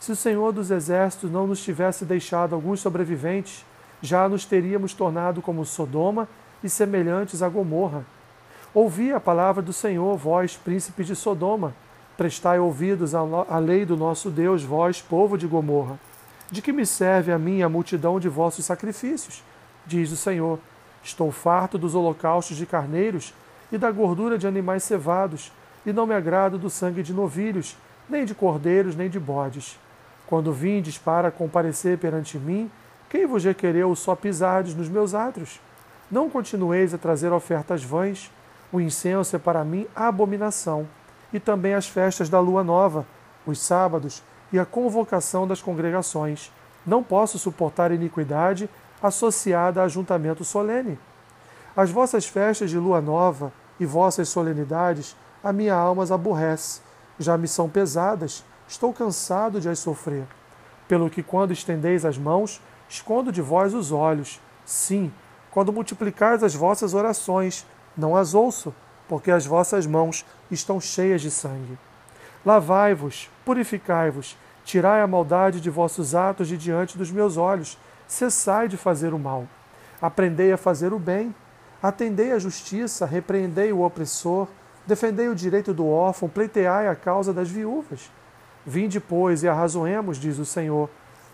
Se 0.01 0.11
o 0.11 0.17
Senhor 0.17 0.53
dos 0.53 0.71
Exércitos 0.71 1.31
não 1.31 1.47
nos 1.47 1.63
tivesse 1.63 2.05
deixado 2.05 2.55
alguns 2.55 2.81
sobreviventes, 2.81 3.65
já 4.03 4.29
nos 4.29 4.45
teríamos 4.45 4.93
tornado 4.93 5.41
como 5.41 5.65
Sodoma 5.65 6.29
e 6.63 6.69
semelhantes 6.69 7.43
a 7.43 7.49
Gomorra. 7.49 8.05
Ouvi 8.75 9.13
a 9.13 9.21
palavra 9.21 9.63
do 9.63 9.73
Senhor, 9.73 10.17
vós, 10.17 10.57
príncipe 10.57 11.05
de 11.05 11.15
Sodoma. 11.15 11.75
Prestai 12.17 12.59
ouvidos 12.59 13.15
à 13.15 13.59
lei 13.59 13.85
do 13.87 13.97
nosso 13.97 14.31
Deus, 14.31 14.63
vós, 14.63 15.01
povo 15.01 15.39
de 15.39 15.47
Gomorra. 15.47 15.99
De 16.51 16.61
que 16.61 16.73
me 16.73 16.85
serve 16.85 17.33
a 17.33 17.39
mim 17.39 17.63
a 17.63 17.69
multidão 17.69 18.19
de 18.19 18.29
vossos 18.29 18.65
sacrifícios? 18.65 19.43
Diz 19.87 20.11
o 20.11 20.17
Senhor. 20.17 20.59
Estou 21.03 21.31
farto 21.31 21.79
dos 21.79 21.95
holocaustos 21.95 22.57
de 22.57 22.67
carneiros 22.67 23.35
e 23.71 23.79
da 23.79 23.91
gordura 23.91 24.37
de 24.37 24.47
animais 24.47 24.85
cevados, 24.85 25.53
e 25.85 25.93
não 25.93 26.07
me 26.07 26.15
agrado 26.15 26.59
do 26.59 26.71
sangue 26.71 27.03
de 27.03 27.13
novilhos, 27.13 27.77
nem 28.13 28.27
de 28.27 28.35
cordeiros, 28.35 28.95
nem 28.95 29.09
de 29.09 29.19
bodes. 29.19 29.79
Quando 30.27 30.53
vindes 30.53 30.99
para 30.99 31.31
comparecer 31.31 31.99
perante 31.99 32.39
mim, 32.39 32.71
quem 33.09 33.27
vos 33.27 33.43
requereu 33.43 33.95
só 33.97 34.15
pisardes 34.15 34.75
nos 34.75 34.89
meus 34.89 35.15
átrios? 35.15 35.59
Não 36.11 36.29
continueis 36.29 36.93
a 36.93 36.99
trazer 36.99 37.33
ofertas 37.33 37.83
vãs. 37.83 38.31
O 38.71 38.81
incenso 38.81 39.35
é 39.35 39.39
para 39.39 39.65
mim 39.65 39.87
abominação, 39.97 40.87
e 41.33 41.41
também 41.41 41.75
as 41.75 41.89
festas 41.89 42.29
da 42.29 42.39
lua 42.39 42.63
nova, 42.63 43.07
os 43.47 43.59
sábados 43.59 44.23
e 44.53 44.59
a 44.59 44.65
convocação 44.65 45.47
das 45.47 45.61
congregações. 45.61 46.51
Não 46.87 47.03
posso 47.03 47.39
suportar 47.39 47.93
iniquidade 47.93 48.69
associada 49.03 49.81
a 49.81 49.85
ajuntamento 49.85 50.45
solene. 50.45 50.99
As 51.77 51.91
vossas 51.91 52.27
festas 52.27 52.71
de 52.71 52.79
lua 52.79 53.01
nova 53.01 53.53
e 53.81 53.87
vossas 53.87 54.29
solenidades, 54.29 55.17
a 55.43 55.53
minha 55.53 55.75
alma 55.75 56.03
as 56.03 56.11
aborrece. 56.11 56.81
Já 57.23 57.39
me 57.39 57.47
são 57.47 57.69
pesadas, 57.69 58.45
estou 58.67 58.93
cansado 58.93 59.61
de 59.61 59.69
as 59.69 59.79
sofrer. 59.79 60.27
Pelo 60.89 61.09
que, 61.09 61.23
quando 61.23 61.53
estendeis 61.53 62.05
as 62.05 62.19
mãos, 62.19 62.61
escondo 62.89 63.31
de 63.31 63.41
vós 63.41 63.73
os 63.73 63.93
olhos. 63.93 64.41
Sim, 64.65 65.13
quando 65.51 65.73
multiplicais 65.73 66.43
as 66.43 66.55
vossas 66.55 66.95
orações, 66.95 67.65
não 67.97 68.17
as 68.17 68.35
ouço, 68.35 68.75
porque 69.09 69.31
as 69.31 69.47
vossas 69.47 69.87
mãos 69.87 70.25
estão 70.51 70.81
cheias 70.81 71.21
de 71.21 71.31
sangue. 71.31 71.79
Lavai-vos, 72.45 73.31
purificai-vos, 73.45 74.37
tirai 74.65 75.01
a 75.01 75.07
maldade 75.07 75.61
de 75.61 75.71
vossos 75.71 76.15
atos 76.15 76.49
de 76.49 76.57
diante 76.57 76.99
dos 76.99 77.11
meus 77.11 77.37
olhos, 77.37 77.79
cessai 78.07 78.69
de 78.69 78.77
fazer 78.77 79.15
o 79.15 79.19
mal. 79.19 79.47
Aprendei 80.01 80.53
a 80.53 80.57
fazer 80.57 80.93
o 80.93 80.99
bem, 80.99 81.35
atendei 81.83 82.33
a 82.33 82.39
justiça, 82.39 83.07
repreendei 83.07 83.73
o 83.73 83.83
opressor, 83.83 84.49
defendei 84.87 85.29
o 85.29 85.35
direito 85.35 85.73
do 85.73 85.87
órfão, 85.87 86.29
pleiteai 86.29 86.89
a 86.89 86.95
causa 86.95 87.33
das 87.33 87.49
viúvas. 87.49 88.11
Vinde, 88.65 89.01
pois, 89.01 89.43
e 89.43 89.49
arrazoemos, 89.49 90.19
diz 90.19 90.39
o 90.39 90.45
Senhor. 90.45 90.89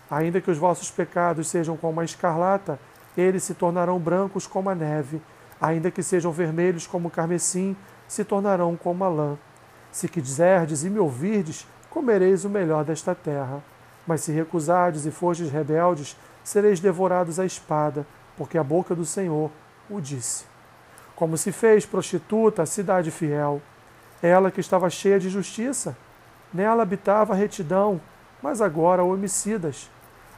Ainda 0.09 0.41
que 0.41 0.49
os 0.49 0.57
vossos 0.57 0.89
pecados 0.89 1.47
sejam 1.47 1.77
como 1.77 1.99
a 1.99 2.05
escarlata, 2.05 2.79
eles 3.15 3.43
se 3.43 3.53
tornarão 3.53 3.99
brancos 3.99 4.47
como 4.47 4.69
a 4.69 4.75
neve, 4.75 5.21
ainda 5.61 5.91
que 5.91 6.01
sejam 6.01 6.31
vermelhos 6.31 6.87
como 6.87 7.07
o 7.07 7.11
carmesim, 7.11 7.75
se 8.07 8.23
tornarão 8.23 8.75
como 8.75 9.03
a 9.03 9.09
lã. 9.09 9.37
Se 9.91 10.07
quiserdes 10.07 10.83
e 10.83 10.89
me 10.89 10.99
ouvirdes, 10.99 11.67
comereis 11.89 12.45
o 12.45 12.49
melhor 12.49 12.83
desta 12.83 13.13
terra. 13.13 13.61
Mas 14.07 14.21
se 14.21 14.31
recusardes 14.31 15.05
e 15.05 15.11
fordes 15.11 15.51
rebeldes, 15.51 16.17
sereis 16.43 16.79
devorados 16.79 17.39
à 17.39 17.45
espada, 17.45 18.05
porque 18.35 18.57
a 18.57 18.63
boca 18.63 18.95
do 18.95 19.05
Senhor 19.05 19.51
o 19.89 19.99
disse. 19.99 20.48
Como 21.19 21.37
se 21.37 21.51
fez 21.51 21.85
prostituta 21.85 22.63
a 22.63 22.65
cidade 22.65 23.11
fiel, 23.11 23.61
ela 24.23 24.49
que 24.49 24.61
estava 24.61 24.89
cheia 24.89 25.19
de 25.19 25.27
justiça, 25.27 25.97
nela 26.53 26.83
habitava 26.83 27.33
a 27.33 27.35
retidão, 27.35 27.99
mas 28.41 28.61
agora 28.61 29.03
homicidas. 29.03 29.89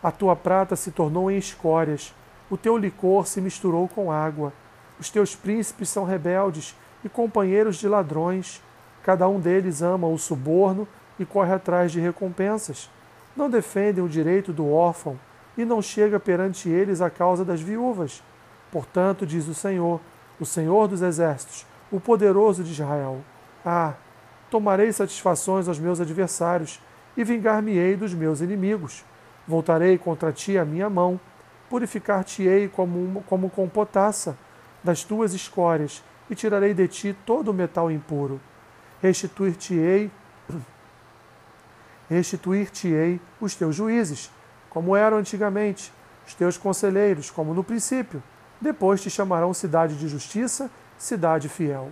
A 0.01 0.09
tua 0.09 0.35
prata 0.35 0.75
se 0.75 0.89
tornou 0.89 1.29
em 1.29 1.37
escórias, 1.37 2.15
o 2.49 2.57
teu 2.57 2.75
licor 2.75 3.27
se 3.27 3.39
misturou 3.39 3.87
com 3.87 4.11
água. 4.11 4.51
Os 4.99 5.11
teus 5.11 5.35
príncipes 5.35 5.87
são 5.87 6.03
rebeldes 6.03 6.75
e 7.05 7.09
companheiros 7.09 7.75
de 7.75 7.87
ladrões. 7.87 8.59
Cada 9.03 9.27
um 9.27 9.39
deles 9.39 9.83
ama 9.83 10.07
o 10.07 10.17
suborno 10.17 10.87
e 11.19 11.25
corre 11.25 11.53
atrás 11.53 11.91
de 11.91 11.99
recompensas. 11.99 12.89
Não 13.37 13.51
defendem 13.51 14.03
o 14.03 14.09
direito 14.09 14.51
do 14.51 14.67
órfão 14.71 15.19
e 15.55 15.63
não 15.63 15.79
chega 15.79 16.19
perante 16.19 16.69
eles 16.69 17.01
a 17.01 17.09
causa 17.11 17.45
das 17.45 17.61
viúvas. 17.61 18.23
Portanto, 18.71 19.27
diz 19.27 19.47
o 19.47 19.53
Senhor, 19.53 20.01
o 20.41 20.45
Senhor 20.45 20.87
dos 20.87 21.03
exércitos, 21.03 21.67
o 21.91 21.99
poderoso 21.99 22.63
de 22.63 22.71
Israel: 22.71 23.21
Ah, 23.63 23.93
tomarei 24.49 24.91
satisfações 24.91 25.67
aos 25.67 25.77
meus 25.77 26.01
adversários 26.01 26.81
e 27.15 27.23
vingar-me-ei 27.23 27.95
dos 27.95 28.13
meus 28.15 28.41
inimigos. 28.41 29.05
Voltarei 29.47 29.97
contra 29.99 30.31
ti 30.31 30.57
a 30.57 30.65
minha 30.65 30.89
mão 30.89 31.19
purificar-te-ei 31.69 32.67
como, 32.67 33.23
como 33.27 33.49
com 33.49 33.69
potassa 33.69 34.35
das 34.83 35.03
tuas 35.03 35.33
escórias, 35.33 36.03
e 36.29 36.35
tirarei 36.35 36.73
de 36.73 36.87
ti 36.87 37.15
todo 37.25 37.51
o 37.51 37.53
metal 37.53 37.91
impuro. 37.91 38.41
Restituir-te-ei 39.01 40.11
restituir-te-ei 42.09 43.21
os 43.39 43.55
teus 43.55 43.75
juízes, 43.75 44.31
como 44.69 44.95
eram 44.95 45.17
antigamente, 45.17 45.93
os 46.27 46.33
teus 46.33 46.57
conselheiros, 46.57 47.29
como 47.29 47.53
no 47.53 47.63
princípio. 47.63 48.21
Depois 48.61 49.01
te 49.01 49.09
chamarão 49.09 49.53
cidade 49.55 49.95
de 49.95 50.07
justiça, 50.07 50.69
cidade 50.95 51.49
fiel. 51.49 51.89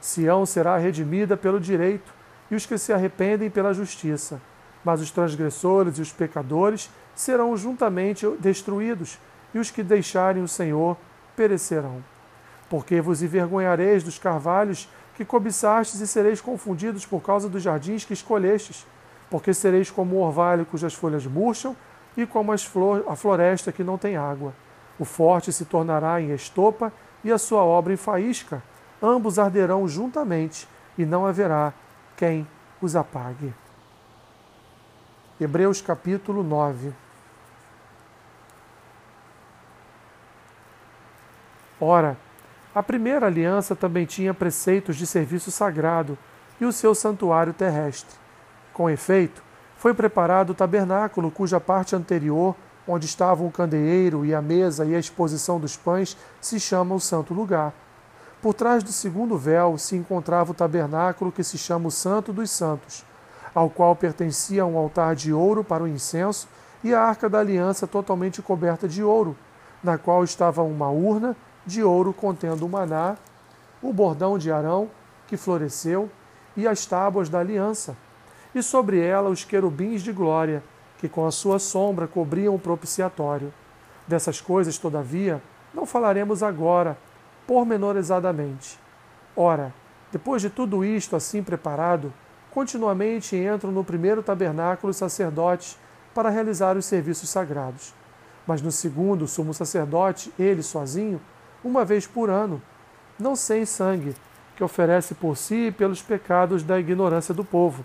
Sião 0.00 0.44
será 0.44 0.76
redimida 0.76 1.36
pelo 1.36 1.60
direito, 1.60 2.12
e 2.50 2.56
os 2.56 2.66
que 2.66 2.76
se 2.76 2.92
arrependem 2.92 3.48
pela 3.48 3.72
justiça. 3.72 4.40
Mas 4.84 5.00
os 5.00 5.12
transgressores 5.12 5.98
e 5.98 6.02
os 6.02 6.10
pecadores 6.10 6.90
serão 7.14 7.56
juntamente 7.56 8.26
destruídos, 8.40 9.18
e 9.54 9.58
os 9.58 9.70
que 9.70 9.82
deixarem 9.82 10.42
o 10.42 10.48
Senhor 10.48 10.96
perecerão. 11.36 12.02
Porque 12.68 13.00
vos 13.00 13.22
envergonhareis 13.22 14.02
dos 14.02 14.18
carvalhos 14.18 14.88
que 15.14 15.24
cobiçastes 15.24 16.00
e 16.00 16.06
sereis 16.06 16.40
confundidos 16.40 17.06
por 17.06 17.20
causa 17.20 17.48
dos 17.48 17.62
jardins 17.62 18.04
que 18.04 18.12
escolhestes, 18.12 18.86
porque 19.30 19.54
sereis 19.54 19.90
como 19.90 20.16
o 20.16 20.20
orvalho 20.20 20.66
cujas 20.66 20.94
folhas 20.94 21.26
murcham 21.26 21.76
e 22.16 22.26
como 22.26 22.56
flor, 22.58 23.04
a 23.08 23.14
floresta 23.14 23.70
que 23.70 23.84
não 23.84 23.96
tem 23.96 24.16
água. 24.16 24.52
O 24.98 25.04
forte 25.04 25.52
se 25.52 25.64
tornará 25.64 26.20
em 26.20 26.32
estopa 26.32 26.92
e 27.22 27.30
a 27.30 27.38
sua 27.38 27.62
obra 27.62 27.92
em 27.92 27.96
faísca. 27.96 28.62
Ambos 29.02 29.38
arderão 29.38 29.86
juntamente 29.86 30.68
e 30.96 31.06
não 31.06 31.26
haverá 31.26 31.72
quem 32.16 32.46
os 32.80 32.96
apague. 32.96 33.54
Hebreus 35.40 35.80
capítulo 35.80 36.42
9 36.42 36.92
Ora, 41.80 42.16
a 42.74 42.82
primeira 42.82 43.26
aliança 43.26 43.76
também 43.76 44.04
tinha 44.04 44.34
preceitos 44.34 44.96
de 44.96 45.06
serviço 45.06 45.50
sagrado 45.50 46.18
e 46.60 46.64
o 46.64 46.72
seu 46.72 46.94
santuário 46.94 47.52
terrestre. 47.52 48.16
Com 48.72 48.90
efeito, 48.90 49.42
foi 49.76 49.94
preparado 49.94 50.50
o 50.50 50.54
tabernáculo, 50.54 51.30
cuja 51.30 51.60
parte 51.60 51.94
anterior, 51.94 52.56
onde 52.88 53.04
estavam 53.04 53.46
o 53.46 53.52
candeeiro 53.52 54.24
e 54.24 54.34
a 54.34 54.40
mesa 54.40 54.84
e 54.86 54.96
a 54.96 54.98
exposição 54.98 55.60
dos 55.60 55.76
pães, 55.76 56.16
se 56.40 56.58
chama 56.58 56.94
o 56.94 57.00
Santo 57.00 57.34
Lugar. 57.34 57.74
Por 58.40 58.54
trás 58.54 58.82
do 58.82 58.90
segundo 58.90 59.36
véu 59.36 59.76
se 59.76 59.94
encontrava 59.94 60.52
o 60.52 60.54
tabernáculo 60.54 61.30
que 61.30 61.44
se 61.44 61.58
chama 61.58 61.88
o 61.88 61.90
Santo 61.90 62.32
dos 62.32 62.50
Santos, 62.50 63.04
ao 63.54 63.68
qual 63.68 63.94
pertencia 63.94 64.64
um 64.64 64.78
altar 64.78 65.14
de 65.14 65.32
ouro 65.32 65.62
para 65.62 65.84
o 65.84 65.88
incenso 65.88 66.48
e 66.82 66.94
a 66.94 67.02
arca 67.02 67.28
da 67.28 67.40
aliança 67.40 67.86
totalmente 67.86 68.40
coberta 68.40 68.88
de 68.88 69.02
ouro, 69.02 69.36
na 69.82 69.98
qual 69.98 70.24
estava 70.24 70.62
uma 70.62 70.88
urna 70.88 71.36
de 71.66 71.82
ouro 71.82 72.14
contendo 72.14 72.64
o 72.64 72.68
maná, 72.68 73.16
o 73.82 73.92
bordão 73.92 74.38
de 74.38 74.50
Arão, 74.50 74.88
que 75.26 75.36
floresceu, 75.36 76.10
e 76.56 76.66
as 76.66 76.86
tábuas 76.86 77.28
da 77.28 77.38
aliança, 77.38 77.96
e 78.54 78.62
sobre 78.62 79.00
ela 79.00 79.28
os 79.28 79.44
querubins 79.44 80.02
de 80.02 80.12
glória, 80.12 80.62
que 80.98 81.08
com 81.08 81.26
a 81.26 81.30
sua 81.30 81.58
sombra 81.58 82.06
cobriam 82.06 82.54
o 82.54 82.58
propiciatório. 82.58 83.52
Dessas 84.06 84.40
coisas, 84.40 84.76
todavia, 84.78 85.40
não 85.72 85.86
falaremos 85.86 86.42
agora, 86.42 86.98
pormenorizadamente. 87.46 88.78
Ora, 89.36 89.72
depois 90.10 90.42
de 90.42 90.50
tudo 90.50 90.84
isto 90.84 91.14
assim 91.14 91.42
preparado, 91.42 92.12
continuamente 92.50 93.36
entram 93.36 93.70
no 93.70 93.84
primeiro 93.84 94.22
tabernáculo 94.22 94.90
os 94.90 94.96
sacerdotes 94.96 95.78
para 96.14 96.30
realizar 96.30 96.76
os 96.76 96.86
serviços 96.86 97.28
sagrados. 97.28 97.94
Mas 98.46 98.62
no 98.62 98.72
segundo, 98.72 99.22
o 99.22 99.28
sumo 99.28 99.54
sacerdote, 99.54 100.32
ele 100.38 100.62
sozinho, 100.62 101.20
uma 101.62 101.84
vez 101.84 102.06
por 102.06 102.30
ano, 102.30 102.60
não 103.18 103.36
sem 103.36 103.64
sangue, 103.64 104.16
que 104.56 104.64
oferece 104.64 105.14
por 105.14 105.36
si 105.36 105.66
e 105.66 105.72
pelos 105.72 106.02
pecados 106.02 106.62
da 106.62 106.80
ignorância 106.80 107.32
do 107.32 107.44
povo, 107.44 107.84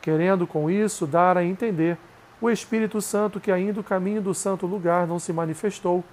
querendo 0.00 0.46
com 0.46 0.70
isso 0.70 1.06
dar 1.06 1.36
a 1.36 1.44
entender 1.44 1.98
o 2.40 2.50
Espírito 2.50 3.00
Santo 3.00 3.40
que 3.40 3.50
ainda 3.50 3.80
o 3.80 3.84
caminho 3.84 4.20
do 4.20 4.34
santo 4.34 4.66
lugar 4.66 5.06
não 5.06 5.18
se 5.18 5.32
manifestou, 5.32 6.04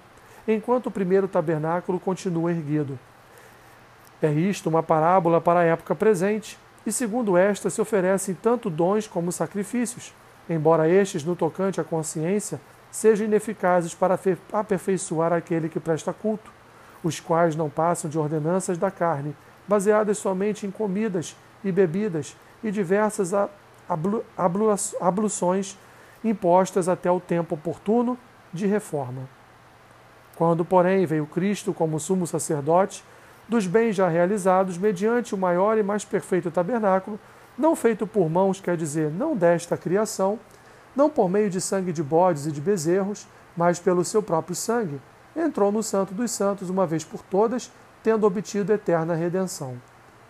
enquanto 0.46 0.86
o 0.86 0.90
primeiro 0.90 1.28
tabernáculo 1.28 2.00
continua 2.00 2.50
erguido. 2.50 2.98
É 4.22 4.30
isto 4.30 4.68
uma 4.68 4.82
parábola 4.82 5.40
para 5.40 5.60
a 5.60 5.64
época 5.64 5.94
presente, 5.94 6.58
e 6.86 6.92
segundo 6.92 7.36
esta 7.36 7.70
se 7.70 7.80
oferecem 7.80 8.34
tanto 8.34 8.68
dons 8.70 9.06
como 9.06 9.32
sacrifícios, 9.32 10.12
embora 10.48 10.88
estes, 10.88 11.24
no 11.24 11.34
tocante 11.34 11.80
à 11.80 11.84
consciência, 11.84 12.60
sejam 12.90 13.26
ineficazes 13.26 13.94
para 13.94 14.18
aperfeiçoar 14.52 15.32
aquele 15.32 15.68
que 15.68 15.80
presta 15.80 16.12
culto 16.12 16.52
os 17.04 17.20
quais 17.20 17.54
não 17.54 17.68
passam 17.68 18.10
de 18.10 18.18
ordenanças 18.18 18.78
da 18.78 18.90
carne, 18.90 19.36
baseadas 19.68 20.18
somente 20.18 20.66
em 20.66 20.70
comidas 20.70 21.36
e 21.62 21.70
bebidas 21.70 22.34
e 22.62 22.70
diversas 22.70 23.32
abluções 24.98 25.78
impostas 26.24 26.88
até 26.88 27.10
o 27.10 27.20
tempo 27.20 27.54
oportuno 27.54 28.18
de 28.52 28.66
reforma. 28.66 29.28
Quando, 30.36 30.64
porém, 30.64 31.06
veio 31.06 31.26
Cristo 31.26 31.72
como 31.72 32.00
sumo 32.00 32.26
sacerdote 32.26 33.04
dos 33.48 33.66
bens 33.66 33.94
já 33.94 34.08
realizados 34.08 34.78
mediante 34.78 35.34
o 35.34 35.38
maior 35.38 35.76
e 35.76 35.82
mais 35.82 36.04
perfeito 36.04 36.50
tabernáculo, 36.50 37.20
não 37.56 37.76
feito 37.76 38.06
por 38.06 38.28
mãos, 38.28 38.60
quer 38.60 38.76
dizer, 38.76 39.10
não 39.10 39.36
desta 39.36 39.76
criação, 39.76 40.38
não 40.96 41.10
por 41.10 41.28
meio 41.28 41.50
de 41.50 41.60
sangue 41.60 41.92
de 41.92 42.02
bodes 42.02 42.46
e 42.46 42.52
de 42.52 42.60
bezerros, 42.60 43.28
mas 43.56 43.78
pelo 43.78 44.04
seu 44.04 44.22
próprio 44.22 44.56
sangue, 44.56 45.00
entrou 45.36 45.70
no 45.70 45.82
Santo 45.82 46.14
dos 46.14 46.30
Santos 46.30 46.70
uma 46.70 46.86
vez 46.86 47.04
por 47.04 47.22
todas, 47.22 47.70
tendo 48.02 48.26
obtido 48.26 48.72
eterna 48.72 49.14
redenção. 49.14 49.76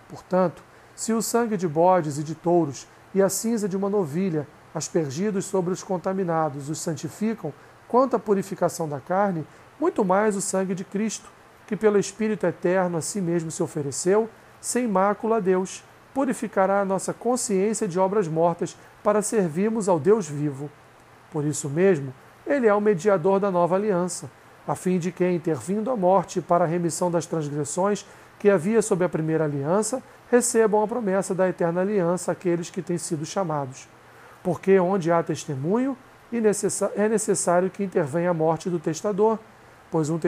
Portanto, 0.08 0.62
se 0.94 1.12
o 1.12 1.22
sangue 1.22 1.56
de 1.56 1.66
bodes 1.66 2.18
e 2.18 2.22
de 2.22 2.34
touros 2.34 2.86
e 3.14 3.22
a 3.22 3.28
cinza 3.28 3.68
de 3.68 3.76
uma 3.76 3.88
novilha, 3.88 4.46
aspergidos 4.75 5.45
sobre 5.45 5.73
os 5.73 5.83
contaminados, 5.83 6.69
os 6.69 6.78
santificam, 6.81 7.52
quanto 7.87 8.16
à 8.16 8.19
purificação 8.19 8.88
da 8.88 8.99
carne, 8.99 9.47
muito 9.78 10.04
mais 10.04 10.35
o 10.35 10.40
sangue 10.40 10.75
de 10.75 10.85
Cristo, 10.85 11.31
que 11.66 11.76
pelo 11.76 11.99
Espírito 11.99 12.47
eterno 12.47 12.99
a 12.99 13.00
si 13.00 13.21
mesmo 13.21 13.50
se 13.50 13.62
ofereceu, 13.62 14.28
sem 14.61 14.87
mácula 14.88 15.37
a 15.37 15.40
Deus, 15.40 15.85
purificará 16.12 16.81
a 16.81 16.85
nossa 16.85 17.12
consciência 17.12 17.87
de 17.87 17.99
obras 17.99 18.28
mortas 18.28 18.76
para 19.02 19.23
servirmos 19.23 19.88
ao 19.88 19.99
Deus 19.99 20.28
vivo. 20.28 20.71
Por 21.31 21.45
isso 21.45 21.69
mesmo, 21.69 22.12
ele 22.47 22.66
é 22.66 22.75
o 22.75 22.81
mediador 22.81 23.40
da 23.40 23.50
nova 23.50 23.75
aliança, 23.75 24.31
a 24.66 24.75
fim 24.75 24.99
de 24.99 25.11
que, 25.12 25.28
intervindo 25.28 25.90
a 25.90 25.97
morte 25.97 26.40
para 26.40 26.64
a 26.64 26.69
remissão 26.69 27.11
das 27.11 27.26
transgressões 27.26 28.07
que 28.38 28.50
havia 28.50 28.83
sob 28.83 29.04
a 29.04 29.09
primeira 29.09 29.45
aliança, 29.45 30.02
recebam 30.31 30.83
a 30.83 30.88
promessa 30.88 31.35
da 31.35 31.49
eterna 31.49 31.81
aliança 31.81 32.33
aqueles 32.33 32.71
que 32.71 32.83
têm 32.83 32.99
sido 32.99 33.25
chamados. 33.25 33.88
Porque 34.44 34.78
onde 34.78 35.10
há 35.10 35.22
testemunho, 35.22 35.96
é 36.94 37.08
necessário 37.08 37.70
que 37.70 37.82
intervenha 37.82 38.30
a 38.30 38.34
morte 38.34 38.68
do 38.68 38.78
testador, 38.78 39.38
pois 39.90 40.10
um, 40.10 40.20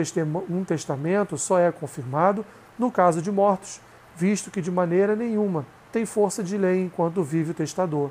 um 0.49 0.63
testamento 0.63 1.37
só 1.37 1.59
é 1.59 1.71
confirmado 1.71 2.43
no 2.79 2.91
caso 2.91 3.21
de 3.21 3.31
mortos, 3.31 3.79
visto 4.15 4.49
que 4.49 4.59
de 4.59 4.71
maneira 4.71 5.15
nenhuma 5.15 5.65
tem 5.91 6.03
força 6.03 6.43
de 6.43 6.57
lei 6.57 6.83
enquanto 6.83 7.23
vive 7.23 7.51
o 7.51 7.53
testador. 7.53 8.09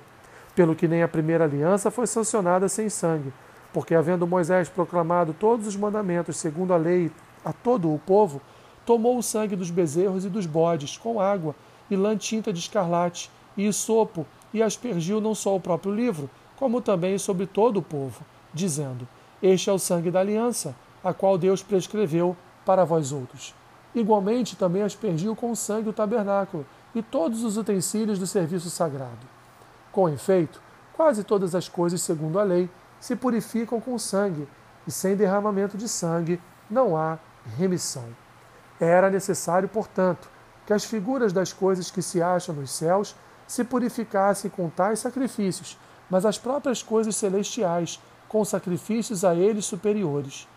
Pelo 0.54 0.76
que 0.76 0.86
nem 0.86 1.02
a 1.02 1.08
primeira 1.08 1.44
aliança 1.44 1.90
foi 1.90 2.06
sancionada 2.06 2.68
sem 2.68 2.88
sangue, 2.88 3.32
porque 3.72 3.94
havendo 3.94 4.28
Moisés 4.28 4.68
proclamado 4.68 5.34
todos 5.34 5.66
os 5.66 5.76
mandamentos 5.76 6.36
segundo 6.36 6.72
a 6.72 6.76
lei 6.76 7.10
a 7.44 7.52
todo 7.52 7.92
o 7.92 7.98
povo, 7.98 8.40
tomou 8.84 9.18
o 9.18 9.22
sangue 9.22 9.56
dos 9.56 9.70
bezerros 9.70 10.24
e 10.24 10.28
dos 10.28 10.46
bodes 10.46 10.96
com 10.96 11.20
água 11.20 11.54
e 11.90 11.96
lã 11.96 12.16
tinta 12.16 12.52
de 12.52 12.60
escarlate 12.60 13.28
e 13.56 13.72
sopo 13.72 14.24
e 14.56 14.62
aspergiu 14.62 15.20
não 15.20 15.34
só 15.34 15.54
o 15.54 15.60
próprio 15.60 15.94
livro, 15.94 16.30
como 16.56 16.80
também 16.80 17.18
sobre 17.18 17.46
todo 17.46 17.76
o 17.76 17.82
povo, 17.82 18.24
dizendo: 18.54 19.06
Este 19.42 19.68
é 19.68 19.72
o 19.72 19.78
sangue 19.78 20.10
da 20.10 20.20
aliança, 20.20 20.74
a 21.04 21.12
qual 21.12 21.36
Deus 21.36 21.62
prescreveu 21.62 22.34
para 22.64 22.82
vós 22.82 23.12
outros. 23.12 23.54
Igualmente 23.94 24.56
também 24.56 24.82
aspergiu 24.82 25.36
com 25.36 25.54
sangue 25.54 25.90
o 25.90 25.92
tabernáculo 25.92 26.64
e 26.94 27.02
todos 27.02 27.44
os 27.44 27.58
utensílios 27.58 28.18
do 28.18 28.26
serviço 28.26 28.70
sagrado. 28.70 29.26
Com 29.92 30.08
efeito, 30.08 30.58
quase 30.94 31.22
todas 31.22 31.54
as 31.54 31.68
coisas, 31.68 32.00
segundo 32.00 32.38
a 32.38 32.42
lei, 32.42 32.70
se 32.98 33.14
purificam 33.14 33.78
com 33.78 33.98
sangue, 33.98 34.48
e 34.86 34.90
sem 34.90 35.16
derramamento 35.16 35.76
de 35.76 35.86
sangue 35.86 36.40
não 36.70 36.96
há 36.96 37.18
remissão. 37.58 38.06
Era 38.80 39.10
necessário, 39.10 39.68
portanto, 39.68 40.30
que 40.66 40.72
as 40.72 40.84
figuras 40.84 41.30
das 41.30 41.52
coisas 41.52 41.90
que 41.90 42.00
se 42.00 42.22
acham 42.22 42.54
nos 42.54 42.70
céus 42.70 43.14
se 43.46 43.64
purificassem 43.64 44.50
com 44.50 44.68
tais 44.68 44.98
sacrifícios, 44.98 45.78
mas 46.10 46.24
as 46.24 46.38
próprias 46.38 46.82
coisas 46.82 47.16
celestiais, 47.16 48.00
com 48.28 48.44
sacrifícios 48.44 49.24
a 49.24 49.34
eles 49.34 49.64
superiores. 49.64 50.48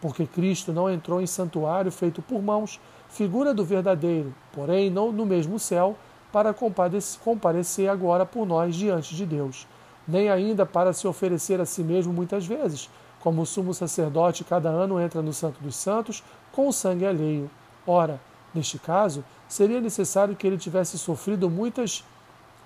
Porque 0.00 0.26
Cristo 0.26 0.72
não 0.72 0.90
entrou 0.90 1.20
em 1.20 1.26
santuário 1.26 1.90
feito 1.90 2.22
por 2.22 2.42
mãos, 2.42 2.80
figura 3.08 3.54
do 3.54 3.64
verdadeiro, 3.64 4.34
porém 4.52 4.90
não 4.90 5.10
no 5.10 5.24
mesmo 5.24 5.58
céu, 5.58 5.96
para 6.32 6.54
comparecer 7.24 7.88
agora 7.88 8.26
por 8.26 8.46
nós 8.46 8.74
diante 8.74 9.14
de 9.14 9.24
Deus, 9.24 9.66
nem 10.06 10.28
ainda 10.28 10.66
para 10.66 10.92
se 10.92 11.06
oferecer 11.08 11.60
a 11.60 11.64
si 11.64 11.82
mesmo 11.82 12.12
muitas 12.12 12.46
vezes, 12.46 12.90
como 13.20 13.42
o 13.42 13.46
sumo 13.46 13.72
sacerdote 13.72 14.44
cada 14.44 14.68
ano 14.68 15.00
entra 15.00 15.22
no 15.22 15.32
Santo 15.32 15.60
dos 15.60 15.76
Santos 15.76 16.22
com 16.52 16.70
sangue 16.70 17.06
alheio. 17.06 17.50
Ora, 17.86 18.20
neste 18.54 18.78
caso, 18.78 19.24
seria 19.48 19.80
necessário 19.80 20.36
que 20.36 20.46
ele 20.46 20.58
tivesse 20.58 20.98
sofrido 20.98 21.48
muitas, 21.48 22.04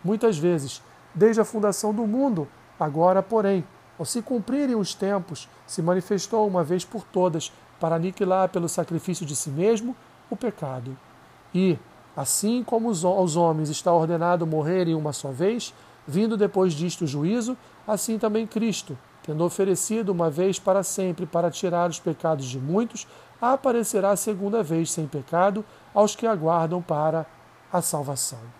muitas 0.02 0.38
vezes, 0.38 0.82
desde 1.14 1.40
a 1.40 1.44
fundação 1.44 1.92
do 1.94 2.06
mundo. 2.06 2.48
Agora, 2.78 3.22
porém, 3.22 3.64
ao 3.98 4.04
se 4.04 4.22
cumprirem 4.22 4.76
os 4.76 4.94
tempos, 4.94 5.48
se 5.66 5.82
manifestou 5.82 6.46
uma 6.46 6.64
vez 6.64 6.84
por 6.84 7.04
todas 7.04 7.52
para 7.78 7.96
aniquilar 7.96 8.48
pelo 8.48 8.68
sacrifício 8.68 9.26
de 9.26 9.36
si 9.36 9.50
mesmo 9.50 9.94
o 10.30 10.36
pecado. 10.36 10.96
E, 11.54 11.78
assim 12.16 12.62
como 12.64 12.88
aos 12.88 13.36
homens 13.36 13.68
está 13.68 13.92
ordenado 13.92 14.46
morrerem 14.46 14.94
uma 14.94 15.12
só 15.12 15.30
vez, 15.30 15.74
vindo 16.06 16.36
depois 16.36 16.72
disto 16.72 17.04
o 17.04 17.06
juízo, 17.06 17.56
assim 17.86 18.18
também 18.18 18.46
Cristo, 18.46 18.96
tendo 19.22 19.44
oferecido 19.44 20.10
uma 20.10 20.30
vez 20.30 20.58
para 20.58 20.82
sempre 20.82 21.26
para 21.26 21.50
tirar 21.50 21.90
os 21.90 22.00
pecados 22.00 22.46
de 22.46 22.58
muitos, 22.58 23.06
aparecerá 23.40 24.14
segunda 24.16 24.62
vez 24.62 24.90
sem 24.90 25.06
pecado 25.06 25.64
aos 25.94 26.14
que 26.14 26.26
aguardam 26.26 26.82
para 26.82 27.26
a 27.72 27.80
salvação. 27.80 28.59